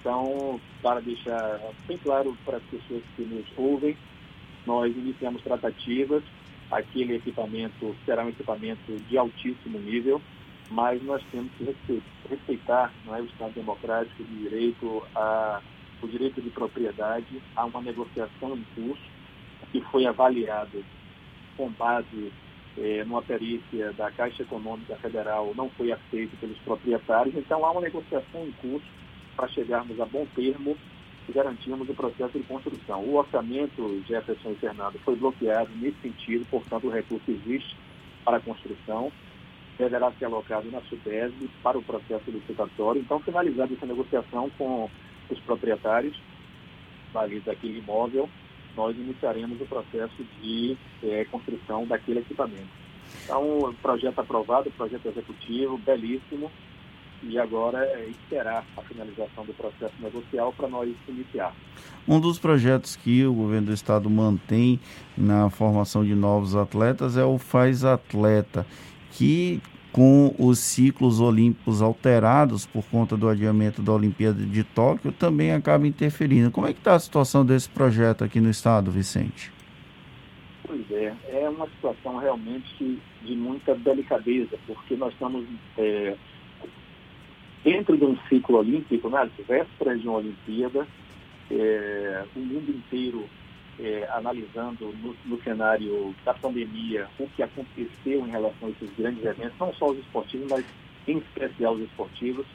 Então, 0.00 0.60
para 0.82 1.00
deixar 1.00 1.60
bem 1.86 1.96
claro 1.98 2.36
para 2.44 2.56
as 2.56 2.62
pessoas 2.64 3.02
que 3.14 3.22
nos 3.22 3.46
ouvem, 3.56 3.96
nós 4.66 4.94
iniciamos 4.96 5.42
tratativas. 5.42 6.24
Aquele 6.70 7.16
equipamento 7.16 7.94
será 8.04 8.24
um 8.24 8.30
equipamento 8.30 8.96
de 9.08 9.16
altíssimo 9.16 9.78
nível, 9.78 10.20
mas 10.70 11.02
nós 11.02 11.22
temos 11.30 11.52
que 11.86 12.02
respeitar 12.28 12.92
não 13.04 13.14
é, 13.14 13.20
o 13.20 13.26
Estado 13.26 13.52
Democrático 13.52 14.24
de 14.24 14.36
Direito, 14.38 15.02
a, 15.14 15.60
o 16.02 16.08
direito 16.08 16.40
de 16.40 16.50
propriedade. 16.50 17.42
Há 17.54 17.64
uma 17.64 17.80
negociação 17.80 18.56
em 18.56 18.64
curso 18.74 19.02
que 19.70 19.80
foi 19.82 20.06
avaliada 20.06 20.78
com 21.56 21.70
base 21.70 22.32
eh, 22.76 23.04
numa 23.04 23.22
perícia 23.22 23.92
da 23.92 24.10
Caixa 24.10 24.42
Econômica 24.42 24.96
Federal, 24.96 25.52
não 25.54 25.68
foi 25.70 25.92
aceito 25.92 26.36
pelos 26.38 26.58
proprietários. 26.58 27.34
Então, 27.36 27.64
há 27.64 27.70
uma 27.70 27.80
negociação 27.80 28.46
em 28.46 28.52
curso 28.52 28.86
para 29.36 29.48
chegarmos 29.48 29.98
a 30.00 30.06
bom 30.06 30.26
termo 30.34 30.76
e 31.28 31.32
garantirmos 31.32 31.88
o 31.88 31.94
processo 31.94 32.38
de 32.38 32.44
construção. 32.44 33.02
O 33.02 33.16
orçamento, 33.16 34.02
Jefferson 34.06 34.52
e 34.52 34.56
Fernando, 34.56 34.98
foi 35.04 35.16
bloqueado 35.16 35.70
nesse 35.76 35.98
sentido, 36.00 36.46
portanto, 36.50 36.86
o 36.86 36.90
recurso 36.90 37.30
existe 37.30 37.76
para 38.24 38.38
a 38.38 38.40
construção, 38.40 39.12
deverá 39.78 40.10
ser 40.12 40.26
alocado 40.26 40.70
na 40.70 40.80
SUDESB 40.82 41.50
para 41.62 41.78
o 41.78 41.82
processo 41.82 42.30
licitatório. 42.30 43.00
Então, 43.00 43.20
finalizada 43.20 43.72
essa 43.72 43.86
negociação 43.86 44.50
com 44.56 44.90
os 45.32 45.40
proprietários 45.40 46.16
daquele 47.44 47.78
imóvel, 47.78 48.28
nós 48.76 48.96
iniciaremos 48.96 49.60
o 49.60 49.66
processo 49.66 50.24
de 50.40 50.76
é, 51.02 51.24
construção 51.26 51.86
daquele 51.86 52.20
equipamento. 52.20 52.82
Então, 53.24 53.74
projeto 53.82 54.18
aprovado, 54.18 54.70
projeto 54.70 55.06
executivo, 55.06 55.76
belíssimo, 55.78 56.50
e 57.22 57.38
agora 57.38 57.84
é 57.84 58.08
esperar 58.08 58.64
a 58.76 58.82
finalização 58.82 59.44
do 59.44 59.52
processo 59.54 59.94
negocial 60.00 60.52
para 60.52 60.68
nós 60.68 60.92
iniciar. 61.06 61.54
Um 62.08 62.18
dos 62.18 62.38
projetos 62.38 62.96
que 62.96 63.24
o 63.24 63.32
governo 63.32 63.68
do 63.68 63.72
estado 63.72 64.10
mantém 64.10 64.80
na 65.16 65.48
formação 65.48 66.04
de 66.04 66.14
novos 66.14 66.56
atletas 66.56 67.16
é 67.16 67.24
o 67.24 67.38
Faz 67.38 67.84
Atleta, 67.84 68.66
que 69.12 69.60
com 69.92 70.34
os 70.38 70.58
ciclos 70.58 71.20
olímpicos 71.20 71.82
alterados 71.82 72.64
por 72.64 72.82
conta 72.86 73.16
do 73.16 73.28
adiamento 73.28 73.82
da 73.82 73.92
Olimpíada 73.92 74.42
de 74.42 74.64
Tóquio, 74.64 75.12
também 75.12 75.52
acaba 75.52 75.86
interferindo. 75.86 76.50
Como 76.50 76.66
é 76.66 76.72
que 76.72 76.80
está 76.80 76.94
a 76.94 76.98
situação 76.98 77.44
desse 77.44 77.68
projeto 77.68 78.24
aqui 78.24 78.40
no 78.40 78.48
estado, 78.48 78.90
Vicente? 78.90 79.52
Pois 80.66 80.90
é, 80.90 81.14
é 81.28 81.48
uma 81.48 81.66
situação 81.66 82.16
realmente 82.16 82.98
de 83.22 83.36
muita 83.36 83.74
delicadeza, 83.74 84.58
porque 84.66 84.96
nós 84.96 85.12
estamos 85.12 85.44
é, 85.76 86.16
dentro 87.62 87.96
de 87.96 88.04
um 88.04 88.16
ciclo 88.28 88.58
olímpico, 88.58 89.10
né, 89.10 89.28
vésperas 89.46 90.00
de 90.00 90.08
uma 90.08 90.18
Olimpíada, 90.18 90.86
é, 91.50 92.24
o 92.34 92.40
mundo 92.40 92.70
inteiro 92.70 93.28
é, 93.78 94.08
analisando 94.12 94.92
no, 95.02 95.16
no, 95.24 95.42
cenário 95.42 96.14
da 96.24 96.34
pandemia 96.34 97.08
o 97.18 97.26
que 97.28 97.42
aconteceu 97.42 98.26
em 98.26 98.30
relação 98.30 98.68
a 98.68 98.70
esses 98.70 98.90
grandes 98.96 99.24
eventos, 99.24 99.58
não 99.58 99.72
só 99.74 99.90
os 99.90 99.98
esportivos, 99.98 100.48
mas 100.50 100.64
em 101.06 101.18
especial 101.18 101.74
os 101.74 101.82
esportivos. 101.82 102.46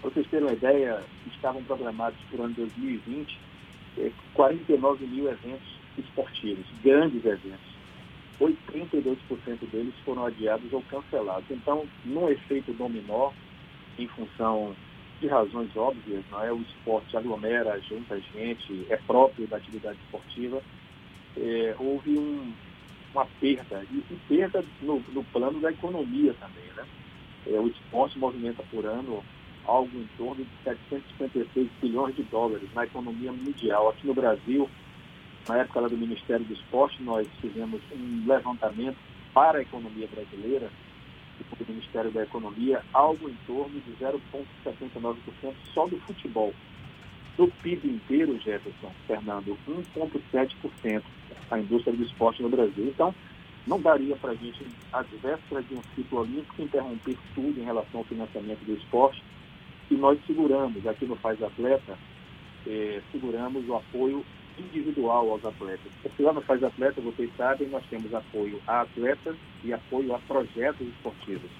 Para 0.00 0.10
vocês 0.10 0.26
terem 0.28 0.46
uma 0.46 0.54
ideia, 0.54 1.02
estavam 1.26 1.62
programados 1.64 2.18
para 2.30 2.40
o 2.40 2.44
ano 2.44 2.54
2020 2.54 3.38
é, 3.98 4.10
49 4.34 5.06
mil 5.06 5.28
eventos 5.28 5.66
esportivos, 5.98 6.66
grandes 6.82 7.24
eventos. 7.24 7.76
82% 8.40 9.16
deles 9.72 9.94
foram 10.04 10.26
adiados 10.26 10.70
ou 10.72 10.82
cancelados. 10.82 11.50
Então, 11.50 11.86
num 12.04 12.28
efeito 12.28 12.72
dominó, 12.74 13.30
em 13.98 14.06
função 14.08 14.76
de 15.20 15.28
razões 15.28 15.74
óbvias, 15.76 16.24
não 16.30 16.42
é? 16.42 16.52
O 16.52 16.60
esporte 16.60 17.16
aglomera, 17.16 17.80
junta 17.80 18.20
gente, 18.34 18.86
é 18.90 18.96
próprio 18.96 19.46
da 19.46 19.56
atividade 19.56 19.98
esportiva. 20.04 20.62
É, 21.36 21.74
houve 21.78 22.18
um, 22.18 22.52
uma 23.12 23.26
perda, 23.40 23.84
e, 23.90 23.96
e 23.96 24.18
perda 24.28 24.64
no, 24.82 25.02
no, 25.12 25.24
plano 25.24 25.60
da 25.60 25.70
economia 25.70 26.34
também, 26.34 26.64
né? 26.76 26.84
É, 27.46 27.58
o 27.58 27.68
esporte 27.68 28.18
movimenta 28.18 28.62
por 28.70 28.84
ano 28.84 29.22
algo 29.64 29.98
em 29.98 30.08
torno 30.16 30.44
de 30.44 30.50
756 30.64 31.68
bilhões 31.80 32.14
de 32.14 32.22
dólares 32.24 32.68
na 32.74 32.84
economia 32.84 33.32
mundial. 33.32 33.88
Aqui 33.88 34.06
no 34.06 34.14
Brasil, 34.14 34.68
na 35.48 35.58
época 35.58 35.88
do 35.88 35.96
Ministério 35.96 36.44
do 36.44 36.54
Esporte, 36.54 37.02
nós 37.02 37.26
fizemos 37.40 37.80
um 37.92 38.24
levantamento 38.26 38.96
para 39.34 39.58
a 39.58 39.62
economia 39.62 40.08
brasileira 40.08 40.70
do 41.58 41.72
Ministério 41.72 42.10
da 42.10 42.22
Economia, 42.22 42.82
algo 42.92 43.28
em 43.28 43.36
torno 43.46 43.80
de 43.80 43.92
0,79% 43.92 45.16
só 45.72 45.86
do 45.86 45.98
futebol. 46.00 46.52
Do 47.36 47.48
PIB 47.62 47.88
inteiro, 47.88 48.38
Jefferson, 48.40 48.92
Fernando, 49.06 49.56
1,7% 49.68 51.02
a 51.50 51.58
indústria 51.58 51.94
do 51.94 52.02
esporte 52.02 52.42
no 52.42 52.48
Brasil. 52.48 52.86
Então, 52.86 53.14
não 53.66 53.80
daria 53.80 54.16
para 54.16 54.30
a 54.30 54.34
gente, 54.34 54.64
às 54.92 55.06
vésperas 55.22 55.66
de 55.68 55.74
um 55.74 55.82
ciclo 55.94 56.20
olímpico, 56.20 56.62
interromper 56.62 57.16
tudo 57.34 57.60
em 57.60 57.64
relação 57.64 58.00
ao 58.00 58.04
financiamento 58.04 58.64
do 58.64 58.74
esporte. 58.74 59.22
E 59.90 59.94
nós 59.94 60.18
seguramos, 60.26 60.86
aqui 60.86 61.04
no 61.04 61.16
Faz 61.16 61.42
Atleta, 61.42 61.98
eh, 62.66 63.00
seguramos 63.12 63.68
o 63.68 63.74
apoio 63.74 64.24
individual 64.58 65.30
aos 65.30 65.44
atletas. 65.44 65.90
Porque 66.02 66.22
lá 66.22 66.32
no 66.32 66.40
Faz 66.42 66.62
Atleta, 66.62 67.00
vocês 67.00 67.30
sabem, 67.36 67.68
nós 67.68 67.84
temos 67.88 68.12
apoio 68.14 68.60
a 68.66 68.82
atletas 68.82 69.36
e 69.64 69.72
apoio 69.72 70.14
a 70.14 70.18
projetos 70.20 70.86
esportivos. 70.86 71.50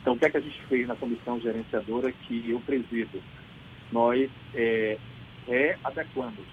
Então, 0.00 0.14
o 0.14 0.18
que 0.18 0.26
é 0.26 0.30
que 0.30 0.36
a 0.36 0.40
gente 0.40 0.60
fez 0.66 0.86
na 0.86 0.96
comissão 0.96 1.40
gerenciadora 1.40 2.12
que 2.12 2.50
eu 2.50 2.60
presido? 2.60 3.22
Nós 3.90 4.30
é, 4.54 4.98
readequamos. 5.46 6.46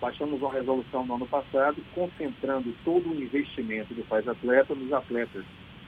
Baixamos 0.00 0.40
uma 0.40 0.52
resolução 0.52 1.06
no 1.06 1.14
ano 1.14 1.26
passado, 1.26 1.76
concentrando 1.94 2.74
todo 2.84 3.10
o 3.10 3.22
investimento 3.22 3.94
do 3.94 4.02
Faz 4.04 4.26
Atleta 4.26 4.74
nos 4.74 4.92
atletas, 4.92 5.44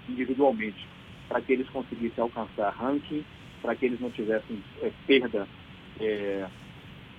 individualmente, 0.08 0.86
para 1.28 1.40
que 1.40 1.52
eles 1.52 1.68
conseguissem 1.70 2.22
alcançar 2.22 2.70
ranking, 2.70 3.24
para 3.60 3.74
que 3.74 3.86
eles 3.86 3.98
não 3.98 4.10
tivessem 4.10 4.62
é, 4.82 4.92
perda 5.06 5.48
é, 5.98 6.46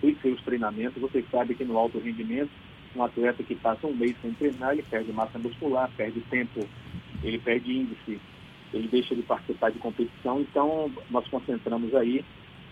dos 0.01 0.19
seus 0.21 0.41
treinamentos. 0.41 1.01
Vocês 1.01 1.25
sabem 1.29 1.55
que 1.55 1.65
no 1.65 1.77
alto 1.77 1.99
rendimento, 1.99 2.51
um 2.95 3.03
atleta 3.03 3.43
que 3.43 3.55
passa 3.55 3.87
um 3.87 3.95
mês 3.95 4.15
sem 4.21 4.33
treinar, 4.33 4.73
ele 4.73 4.83
perde 4.83 5.11
massa 5.11 5.37
muscular, 5.37 5.89
perde 5.95 6.21
tempo, 6.29 6.61
ele 7.23 7.39
perde 7.39 7.71
índice, 7.71 8.19
ele 8.73 8.87
deixa 8.87 9.15
de 9.15 9.21
participar 9.23 9.71
de 9.71 9.79
competição. 9.79 10.41
Então, 10.41 10.91
nós 11.09 11.27
concentramos 11.27 11.93
aí 11.95 12.23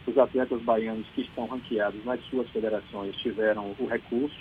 os 0.06 0.18
atletas 0.18 0.62
baianos 0.62 1.08
que 1.16 1.22
estão 1.22 1.46
ranqueados 1.46 2.04
nas 2.06 2.22
suas 2.26 2.50
federações 2.50 3.16
tiveram 3.18 3.74
o 3.80 3.88
recurso 3.88 4.38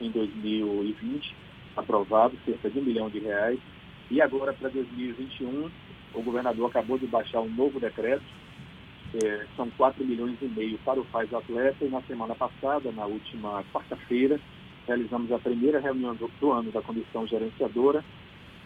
em 0.00 0.10
2020 0.10 1.34
aprovado, 1.76 2.36
cerca 2.44 2.68
de 2.68 2.78
um 2.78 2.82
milhão 2.82 3.08
de 3.08 3.20
reais. 3.20 3.58
E 4.10 4.20
agora, 4.20 4.52
para 4.52 4.68
2021, 4.68 5.70
o 6.14 6.22
governador 6.22 6.68
acabou 6.68 6.98
de 6.98 7.06
baixar 7.06 7.40
um 7.40 7.50
novo 7.50 7.78
decreto 7.78 8.24
é, 9.14 9.46
são 9.56 9.70
4 9.70 10.04
milhões 10.04 10.36
e 10.42 10.46
meio 10.46 10.78
para 10.78 11.00
o 11.00 11.04
Faz 11.04 11.32
Atleta 11.32 11.84
e 11.84 11.88
na 11.88 12.02
semana 12.02 12.34
passada, 12.34 12.92
na 12.92 13.06
última 13.06 13.64
quarta-feira, 13.72 14.38
realizamos 14.86 15.32
a 15.32 15.38
primeira 15.38 15.80
reunião 15.80 16.14
do, 16.14 16.30
do, 16.40 16.52
ano 16.52 16.70
da 16.70 16.82
comissão 16.82 17.26
gerenciadora 17.26 18.04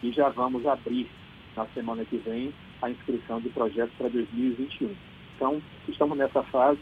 e 0.01 0.11
já 0.11 0.29
vamos 0.29 0.65
abrir 0.65 1.09
na 1.55 1.65
semana 1.67 2.03
que 2.03 2.17
vem 2.17 2.53
a 2.81 2.89
inscrição 2.89 3.39
de 3.39 3.49
projetos 3.49 3.93
para 3.97 4.09
2021. 4.09 4.93
Então, 5.35 5.61
estamos 5.87 6.17
nessa 6.17 6.43
fase 6.43 6.81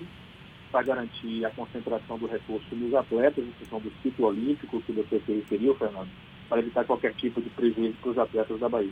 para 0.72 0.84
garantir 0.84 1.46
a 1.46 1.52
concentração 1.52 2.18
do 2.18 2.28
recurso 2.28 2.76
nos 2.76 2.94
atletas 2.94 3.46
em 3.46 3.52
função 3.52 3.80
do 3.80 3.92
ciclo 4.02 4.28
olímpico 4.28 4.82
que 4.82 4.92
você 4.92 5.20
se 5.20 5.34
referiu, 5.34 5.76
Fernando, 5.76 6.10
para 6.48 6.60
evitar 6.60 6.86
qualquer 6.86 7.14
tipo 7.16 7.42
de 7.42 7.50
prejuízo 7.50 7.98
para 8.02 8.12
os 8.12 8.18
atletas 8.18 8.60
da 8.60 8.70
Bahia. 8.70 8.92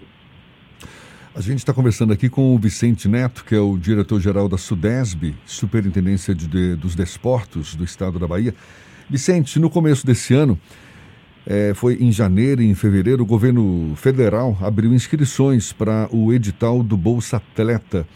A 1.35 1.41
gente 1.41 1.59
está 1.59 1.71
conversando 1.71 2.11
aqui 2.11 2.27
com 2.27 2.55
o 2.55 2.57
Vicente 2.57 3.07
Neto, 3.07 3.45
que 3.45 3.53
é 3.53 3.59
o 3.59 3.77
diretor-geral 3.77 4.49
da 4.49 4.57
SUDESB, 4.57 5.35
Superintendência 5.45 6.33
de, 6.33 6.47
de, 6.47 6.75
dos 6.75 6.95
Desportos 6.95 7.75
do 7.75 7.83
Estado 7.83 8.17
da 8.17 8.27
Bahia. 8.27 8.53
Vicente, 9.07 9.59
no 9.59 9.69
começo 9.69 10.05
desse 10.07 10.33
ano, 10.33 10.59
é, 11.45 11.73
foi 11.75 11.97
em 12.01 12.11
janeiro 12.11 12.63
e 12.63 12.69
em 12.69 12.73
fevereiro, 12.73 13.21
o 13.21 13.27
governo 13.27 13.93
federal 13.95 14.57
abriu 14.59 14.91
inscrições 14.91 15.71
para 15.71 16.09
o 16.11 16.33
edital 16.33 16.81
do 16.81 16.97
Bolsa 16.97 17.37
Atleta. 17.37 18.07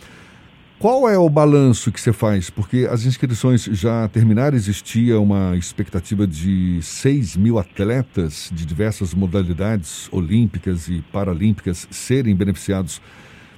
Qual 0.84 1.08
é 1.08 1.18
o 1.18 1.30
balanço 1.30 1.94
que 1.94 2.02
você 2.02 2.12
faz? 2.12 2.50
Porque 2.50 2.86
as 2.92 3.06
inscrições 3.06 3.63
já 3.63 4.06
terminaram, 4.10 4.58
existia 4.58 5.18
uma 5.18 5.56
expectativa 5.56 6.28
de 6.28 6.82
6 6.82 7.38
mil 7.38 7.58
atletas 7.58 8.50
de 8.52 8.66
diversas 8.66 9.13
modalidades 9.13 10.12
olímpicas 10.12 10.90
e 10.90 11.02
paralímpicas 11.04 11.88
serem 11.90 12.36
beneficiados 12.36 13.02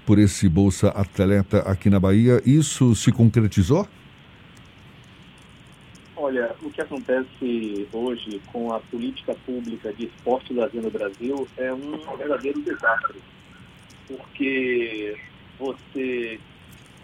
por 0.05 0.19
esse 0.19 0.47
Bolsa 0.47 0.89
Atleta 0.89 1.61
aqui 1.61 1.89
na 1.89 1.99
Bahia. 1.99 2.43
Isso 2.45 2.93
se 2.93 3.11
concretizou? 3.11 3.87
Olha, 6.15 6.55
o 6.61 6.69
que 6.69 6.79
acontece 6.79 7.87
hoje 7.91 8.39
com 8.53 8.71
a 8.71 8.79
política 8.79 9.35
pública 9.47 9.91
de 9.93 10.05
esporte 10.05 10.53
lazer 10.53 10.79
no 10.79 10.91
Brasil 10.91 11.47
é 11.57 11.73
um 11.73 12.17
verdadeiro 12.19 12.61
desastre. 12.61 13.19
Porque 14.07 15.17
você 15.57 16.39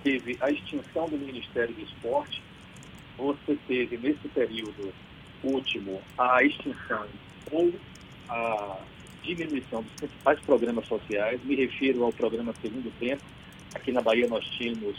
teve 0.04 0.38
a 0.42 0.50
extinção 0.50 1.08
do 1.08 1.18
Ministério 1.18 1.74
do 1.74 1.82
Esporte, 1.82 2.42
você 3.18 3.58
teve 3.68 3.98
nesse 3.98 4.28
período 4.30 4.94
último 5.44 6.02
a 6.18 6.44
extinção 6.44 7.06
ou 7.52 7.74
a 8.30 8.80
diminuição 9.24 9.84
dos 9.84 9.92
principais 9.94 10.40
programas 10.42 10.88
sociais. 10.88 11.44
Me 11.44 11.56
refiro 11.56 12.04
ao 12.04 12.12
programa 12.12 12.54
Segundo 12.62 12.92
Tempo. 13.00 13.24
Aqui 13.74 13.92
na 13.92 14.02
Bahia 14.02 14.28
nós 14.28 14.46
tínhamos 14.46 14.98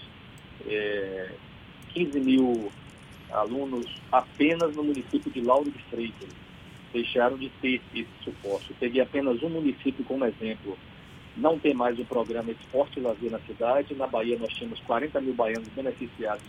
é, 0.66 1.30
15 1.94 2.20
mil 2.20 2.72
alunos 3.30 3.86
apenas 4.10 4.74
no 4.74 4.84
município 4.84 5.30
de 5.30 5.40
Lauro 5.40 5.70
de 5.70 5.78
Freitas. 5.84 6.28
Deixaram 6.92 7.38
de 7.38 7.48
ter 7.60 7.80
esse 7.94 8.06
suporte. 8.22 8.74
peguei 8.78 9.00
apenas 9.00 9.42
um 9.42 9.48
município 9.48 10.04
como 10.04 10.26
exemplo, 10.26 10.76
não 11.36 11.58
tem 11.58 11.74
mais 11.74 11.98
o 11.98 12.04
programa 12.04 12.50
Esporte 12.50 12.98
e 12.98 13.02
Lazer 13.02 13.30
na 13.30 13.38
cidade. 13.40 13.94
Na 13.94 14.06
Bahia 14.06 14.38
nós 14.38 14.52
tínhamos 14.52 14.80
40 14.80 15.20
mil 15.20 15.34
baianos 15.34 15.68
beneficiados 15.68 16.44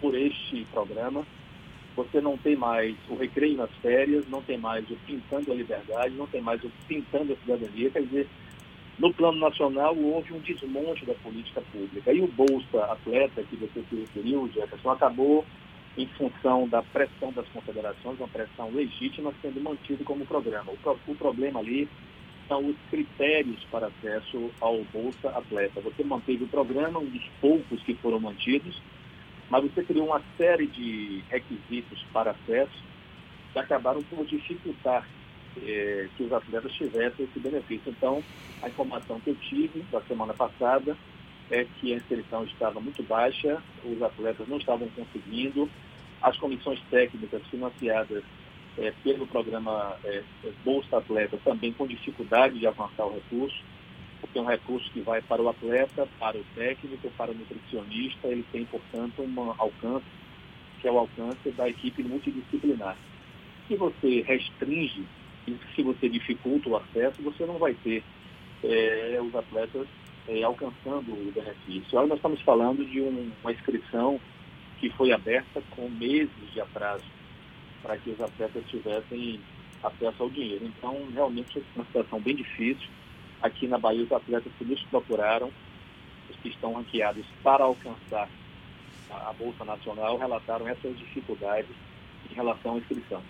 por 0.00 0.14
este 0.14 0.64
programa. 0.72 1.26
Você 1.94 2.20
não 2.20 2.36
tem 2.36 2.56
mais 2.56 2.94
o 3.08 3.16
recreio 3.16 3.56
nas 3.56 3.70
férias, 3.82 4.28
não 4.28 4.42
tem 4.42 4.58
mais 4.58 4.88
o 4.90 4.96
Pintando 5.06 5.52
a 5.52 5.54
Liberdade, 5.54 6.14
não 6.14 6.26
tem 6.26 6.40
mais 6.40 6.62
o 6.62 6.70
Pintando 6.86 7.32
a 7.32 7.36
Cidadania. 7.36 7.90
Quer 7.90 8.02
dizer, 8.02 8.28
no 8.98 9.12
plano 9.12 9.38
nacional 9.38 9.96
houve 9.96 10.32
um 10.32 10.40
desmonte 10.40 11.04
da 11.04 11.14
política 11.14 11.62
pública. 11.72 12.12
E 12.12 12.20
o 12.20 12.26
Bolsa 12.26 12.84
Atleta, 12.84 13.42
que 13.42 13.56
você 13.56 13.82
se 13.88 13.96
referiu, 13.96 14.50
Jefferson, 14.54 14.90
acabou 14.90 15.44
em 15.96 16.06
função 16.08 16.68
da 16.68 16.82
pressão 16.82 17.32
das 17.32 17.48
confederações, 17.48 18.18
uma 18.18 18.28
pressão 18.28 18.70
legítima, 18.70 19.32
sendo 19.40 19.60
mantido 19.62 20.04
como 20.04 20.26
programa. 20.26 20.72
O, 20.72 20.76
pro, 20.76 20.98
o 21.06 21.14
problema 21.14 21.60
ali 21.60 21.88
são 22.48 22.66
os 22.66 22.76
critérios 22.90 23.62
para 23.70 23.88
acesso 23.88 24.50
ao 24.60 24.82
Bolsa 24.92 25.28
Atleta. 25.30 25.80
Você 25.80 26.04
manteve 26.04 26.44
o 26.44 26.48
programa, 26.48 26.98
um 26.98 27.06
dos 27.06 27.28
poucos 27.40 27.82
que 27.82 27.94
foram 27.94 28.20
mantidos, 28.20 28.80
mas 29.50 29.62
você 29.62 29.82
criou 29.84 30.06
uma 30.06 30.22
série 30.36 30.66
de 30.66 31.22
requisitos 31.28 32.04
para 32.12 32.32
acesso 32.32 32.84
que 33.52 33.58
acabaram 33.58 34.02
por 34.02 34.24
dificultar 34.26 35.08
eh, 35.62 36.08
que 36.16 36.24
os 36.24 36.32
atletas 36.32 36.72
tivessem 36.72 37.24
esse 37.24 37.40
benefício. 37.40 37.90
Então, 37.90 38.22
a 38.62 38.68
informação 38.68 39.20
que 39.20 39.30
eu 39.30 39.36
tive 39.36 39.80
da 39.90 40.00
semana 40.02 40.34
passada 40.34 40.96
é 41.50 41.64
que 41.64 41.92
a 41.92 41.96
inscrição 41.96 42.44
estava 42.44 42.80
muito 42.80 43.02
baixa, 43.02 43.62
os 43.84 44.02
atletas 44.02 44.48
não 44.48 44.58
estavam 44.58 44.88
conseguindo, 44.88 45.70
as 46.20 46.36
comissões 46.38 46.80
técnicas 46.90 47.42
financiadas 47.46 48.24
é, 48.78 48.92
pelo 49.02 49.26
programa 49.26 49.96
é, 50.04 50.22
Bolsa 50.64 50.98
Atleta, 50.98 51.38
também 51.44 51.72
com 51.72 51.86
dificuldade 51.86 52.58
de 52.58 52.66
avançar 52.66 53.06
o 53.06 53.14
recurso, 53.14 53.62
porque 54.20 54.38
é 54.38 54.42
um 54.42 54.46
recurso 54.46 54.90
que 54.92 55.00
vai 55.00 55.20
para 55.22 55.42
o 55.42 55.48
atleta, 55.48 56.08
para 56.18 56.36
o 56.36 56.44
técnico, 56.54 57.10
para 57.16 57.30
o 57.30 57.34
nutricionista, 57.34 58.28
ele 58.28 58.44
tem, 58.52 58.64
portanto, 58.64 59.22
um 59.22 59.40
alcance, 59.58 60.06
que 60.80 60.88
é 60.88 60.92
o 60.92 60.98
alcance 60.98 61.50
da 61.50 61.68
equipe 61.68 62.02
multidisciplinar. 62.02 62.96
Se 63.66 63.76
você 63.76 64.22
restringe, 64.22 65.04
se 65.74 65.82
você 65.82 66.08
dificulta 66.08 66.68
o 66.68 66.76
acesso, 66.76 67.22
você 67.22 67.44
não 67.46 67.58
vai 67.58 67.74
ter 67.74 68.02
é, 68.64 69.18
os 69.20 69.34
atletas 69.34 69.86
é, 70.28 70.42
alcançando 70.42 71.12
o 71.12 71.32
benefício. 71.32 71.98
Olha, 71.98 72.08
nós 72.08 72.18
estamos 72.18 72.40
falando 72.42 72.84
de 72.84 73.00
um, 73.00 73.30
uma 73.42 73.52
inscrição 73.52 74.20
que 74.78 74.90
foi 74.90 75.12
aberta 75.12 75.62
com 75.70 75.88
meses 75.88 76.30
de 76.52 76.60
atraso 76.60 77.15
para 77.82 77.96
que 77.98 78.10
os 78.10 78.20
atletas 78.20 78.64
tivessem 78.68 79.40
acesso 79.82 80.22
ao 80.22 80.30
dinheiro. 80.30 80.64
Então, 80.64 80.96
realmente, 81.12 81.58
é 81.58 81.62
uma 81.74 81.84
situação 81.84 82.20
bem 82.20 82.36
difícil. 82.36 82.88
Aqui 83.42 83.66
na 83.66 83.78
Bahia, 83.78 84.04
os 84.04 84.12
atletas 84.12 84.52
que 84.58 84.64
nos 84.64 84.82
procuraram, 84.84 85.50
os 86.30 86.36
que 86.36 86.48
estão 86.48 86.74
ranqueados 86.74 87.24
para 87.42 87.64
alcançar 87.64 88.28
a, 89.10 89.32
Bolsa 89.38 89.64
Nacional, 89.64 90.18
relataram 90.18 90.66
essas 90.66 90.96
dificuldades 90.98 91.70
em 92.30 92.34
relação 92.34 92.74
à 92.74 92.78
inscrição. 92.78 93.22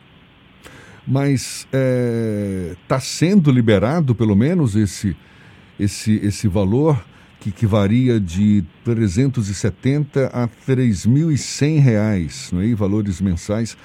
Mas 1.06 1.60
está 1.64 1.68
é, 1.72 2.76
tá 2.88 3.00
sendo 3.00 3.50
liberado, 3.50 4.14
pelo 4.14 4.34
menos, 4.34 4.74
esse, 4.74 5.16
esse, 5.78 6.16
esse 6.16 6.48
valor 6.48 7.04
que, 7.38 7.52
que 7.52 7.66
varia 7.66 8.18
de 8.18 8.64
370 8.84 10.26
a 10.26 10.48
3.100 10.48 11.80
reais, 11.80 12.50
não 12.52 12.60
é? 12.60 12.74
valores 12.74 13.20
mensais. 13.20 13.76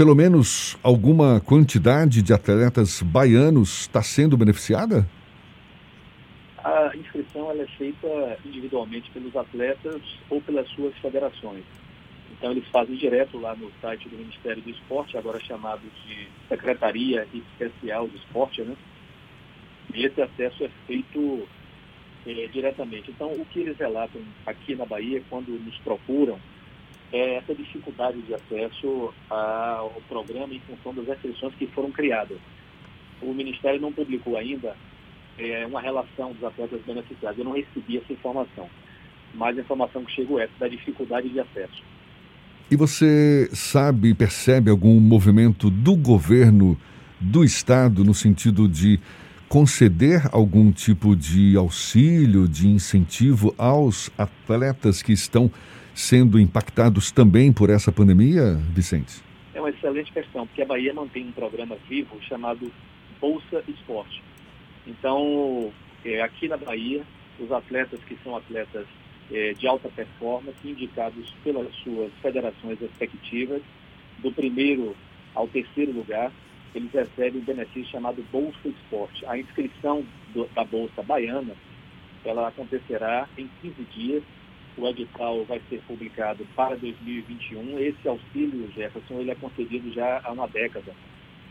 Pelo 0.00 0.16
menos 0.16 0.78
alguma 0.82 1.42
quantidade 1.42 2.22
de 2.22 2.32
atletas 2.32 3.02
baianos 3.02 3.82
está 3.82 4.02
sendo 4.02 4.34
beneficiada? 4.34 5.06
A 6.64 6.96
inscrição 6.96 7.52
é 7.52 7.66
feita 7.76 8.38
individualmente 8.42 9.10
pelos 9.10 9.36
atletas 9.36 10.00
ou 10.30 10.40
pelas 10.40 10.66
suas 10.70 10.96
federações. 11.02 11.64
Então 12.32 12.50
eles 12.50 12.66
fazem 12.68 12.96
direto 12.96 13.38
lá 13.38 13.54
no 13.54 13.70
site 13.82 14.08
do 14.08 14.16
Ministério 14.16 14.62
do 14.62 14.70
Esporte, 14.70 15.18
agora 15.18 15.38
chamado 15.38 15.82
de 16.06 16.28
Secretaria 16.48 17.28
Especial 17.34 18.08
do 18.08 18.16
Esporte, 18.16 18.62
né? 18.62 18.74
E 19.92 20.06
esse 20.06 20.22
acesso 20.22 20.64
é 20.64 20.70
feito 20.86 21.46
é, 22.26 22.46
diretamente. 22.46 23.10
Então, 23.10 23.32
o 23.32 23.44
que 23.44 23.60
eles 23.60 23.76
relatam 23.76 24.22
aqui 24.46 24.74
na 24.74 24.86
Bahia, 24.86 25.22
quando 25.28 25.50
nos 25.62 25.76
procuram, 25.80 26.40
é 27.12 27.36
essa 27.36 27.54
dificuldade 27.54 28.20
de 28.22 28.34
acesso 28.34 29.12
ao 29.28 30.00
programa 30.08 30.54
em 30.54 30.60
função 30.60 30.94
das 30.94 31.06
restrições 31.06 31.54
que 31.54 31.66
foram 31.68 31.90
criadas. 31.90 32.38
O 33.20 33.34
Ministério 33.34 33.80
não 33.80 33.92
publicou 33.92 34.36
ainda 34.36 34.76
é, 35.38 35.66
uma 35.66 35.80
relação 35.80 36.32
dos 36.32 36.44
atletas 36.44 36.80
beneficiados. 36.86 37.38
Eu 37.38 37.44
não 37.44 37.52
recebi 37.52 37.98
essa 37.98 38.12
informação. 38.12 38.68
Mas 39.34 39.56
a 39.58 39.60
informação 39.60 40.04
que 40.04 40.12
chegou 40.12 40.40
é 40.40 40.44
essa, 40.44 40.52
da 40.58 40.68
dificuldade 40.68 41.28
de 41.28 41.40
acesso. 41.40 41.82
E 42.70 42.76
você 42.76 43.48
sabe, 43.52 44.14
percebe 44.14 44.70
algum 44.70 45.00
movimento 45.00 45.68
do 45.68 45.96
governo 45.96 46.78
do 47.20 47.44
Estado 47.44 48.04
no 48.04 48.14
sentido 48.14 48.68
de 48.68 48.98
conceder 49.48 50.28
algum 50.30 50.70
tipo 50.70 51.16
de 51.16 51.56
auxílio, 51.56 52.46
de 52.46 52.68
incentivo 52.68 53.52
aos 53.58 54.10
atletas 54.16 55.02
que 55.02 55.12
estão 55.12 55.50
sendo 55.94 56.38
impactados 56.38 57.10
também 57.10 57.52
por 57.52 57.70
essa 57.70 57.90
pandemia, 57.92 58.54
Vicente? 58.74 59.22
É 59.54 59.60
uma 59.60 59.70
excelente 59.70 60.12
questão, 60.12 60.46
porque 60.46 60.62
a 60.62 60.66
Bahia 60.66 60.94
mantém 60.94 61.26
um 61.26 61.32
programa 61.32 61.76
vivo 61.88 62.20
chamado 62.22 62.70
Bolsa 63.20 63.62
Esporte. 63.68 64.22
Então, 64.86 65.72
é, 66.04 66.22
aqui 66.22 66.48
na 66.48 66.56
Bahia, 66.56 67.02
os 67.38 67.50
atletas 67.52 68.00
que 68.04 68.16
são 68.22 68.36
atletas 68.36 68.86
é, 69.30 69.52
de 69.54 69.66
alta 69.66 69.88
performance, 69.88 70.56
indicados 70.64 71.34
pelas 71.44 71.72
suas 71.76 72.12
federações 72.22 72.78
respectivas, 72.80 73.62
do 74.18 74.32
primeiro 74.32 74.96
ao 75.34 75.46
terceiro 75.48 75.92
lugar, 75.92 76.32
eles 76.74 76.92
recebem 76.92 77.40
um 77.40 77.44
benefício 77.44 77.90
chamado 77.90 78.24
Bolsa 78.30 78.68
Esporte. 78.68 79.24
A 79.26 79.38
inscrição 79.38 80.04
do, 80.32 80.46
da 80.54 80.64
Bolsa 80.64 81.02
Baiana, 81.02 81.54
ela 82.24 82.48
acontecerá 82.48 83.28
em 83.36 83.48
15 83.62 83.82
dias. 83.94 84.22
O 84.76 84.86
edital 84.88 85.44
vai 85.44 85.60
ser 85.68 85.80
publicado 85.82 86.46
para 86.56 86.76
2021. 86.76 87.78
Esse 87.78 88.08
auxílio, 88.08 88.70
Jefferson, 88.72 89.20
ele 89.20 89.30
é 89.30 89.34
concedido 89.34 89.92
já 89.92 90.20
há 90.24 90.32
uma 90.32 90.46
década. 90.46 90.94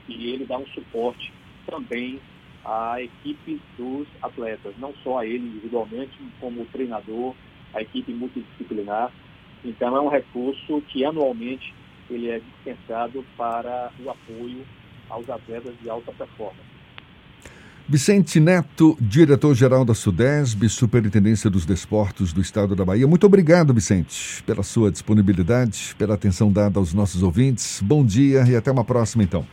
E 0.08 0.32
ele 0.32 0.46
dá 0.46 0.58
um 0.58 0.66
suporte 0.68 1.32
também 1.68 2.20
à 2.66 3.02
equipe 3.02 3.60
dos 3.78 4.08
atletas, 4.22 4.74
não 4.78 4.94
só 5.04 5.20
a 5.20 5.26
ele 5.26 5.48
individualmente, 5.48 6.18
como 6.40 6.62
o 6.62 6.66
treinador, 6.66 7.36
a 7.74 7.82
equipe 7.82 8.14
multidisciplinar. 8.14 9.12
Então 9.64 9.96
é 9.96 10.02
um 10.02 10.10
recurso 10.10 10.82
que 10.88 11.04
anualmente 11.06 11.74
ele 12.10 12.30
é 12.30 12.40
dispensado 12.40 13.24
para 13.38 13.92
o 14.00 14.10
apoio 14.10 14.66
aos 15.10 15.30
atletas 15.30 15.76
de 15.82 15.90
alta 15.90 16.12
performance. 16.12 16.79
Vicente 17.92 18.40
Neto, 18.40 18.96
diretor-geral 19.02 19.84
da 19.84 19.96
SUDESB, 19.96 20.70
Superintendência 20.70 21.50
dos 21.50 21.66
Desportos 21.66 22.32
do 22.32 22.40
Estado 22.40 22.76
da 22.76 22.86
Bahia. 22.86 23.08
Muito 23.08 23.26
obrigado, 23.26 23.74
Vicente, 23.74 24.44
pela 24.44 24.62
sua 24.62 24.92
disponibilidade, 24.92 25.96
pela 25.98 26.14
atenção 26.14 26.52
dada 26.52 26.78
aos 26.78 26.94
nossos 26.94 27.24
ouvintes. 27.24 27.82
Bom 27.82 28.06
dia 28.06 28.44
e 28.48 28.56
até 28.56 28.72
uma 28.72 28.84
próxima, 28.84 29.24
então. 29.24 29.44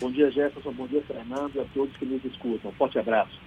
Bom 0.00 0.10
dia, 0.10 0.30
Jefferson. 0.30 0.72
Bom 0.72 0.86
dia, 0.86 1.02
Fernando, 1.06 1.50
e 1.56 1.60
a 1.60 1.64
todos 1.74 1.94
que 1.98 2.06
nos 2.06 2.24
escutam. 2.24 2.72
forte 2.78 2.98
abraço. 2.98 3.43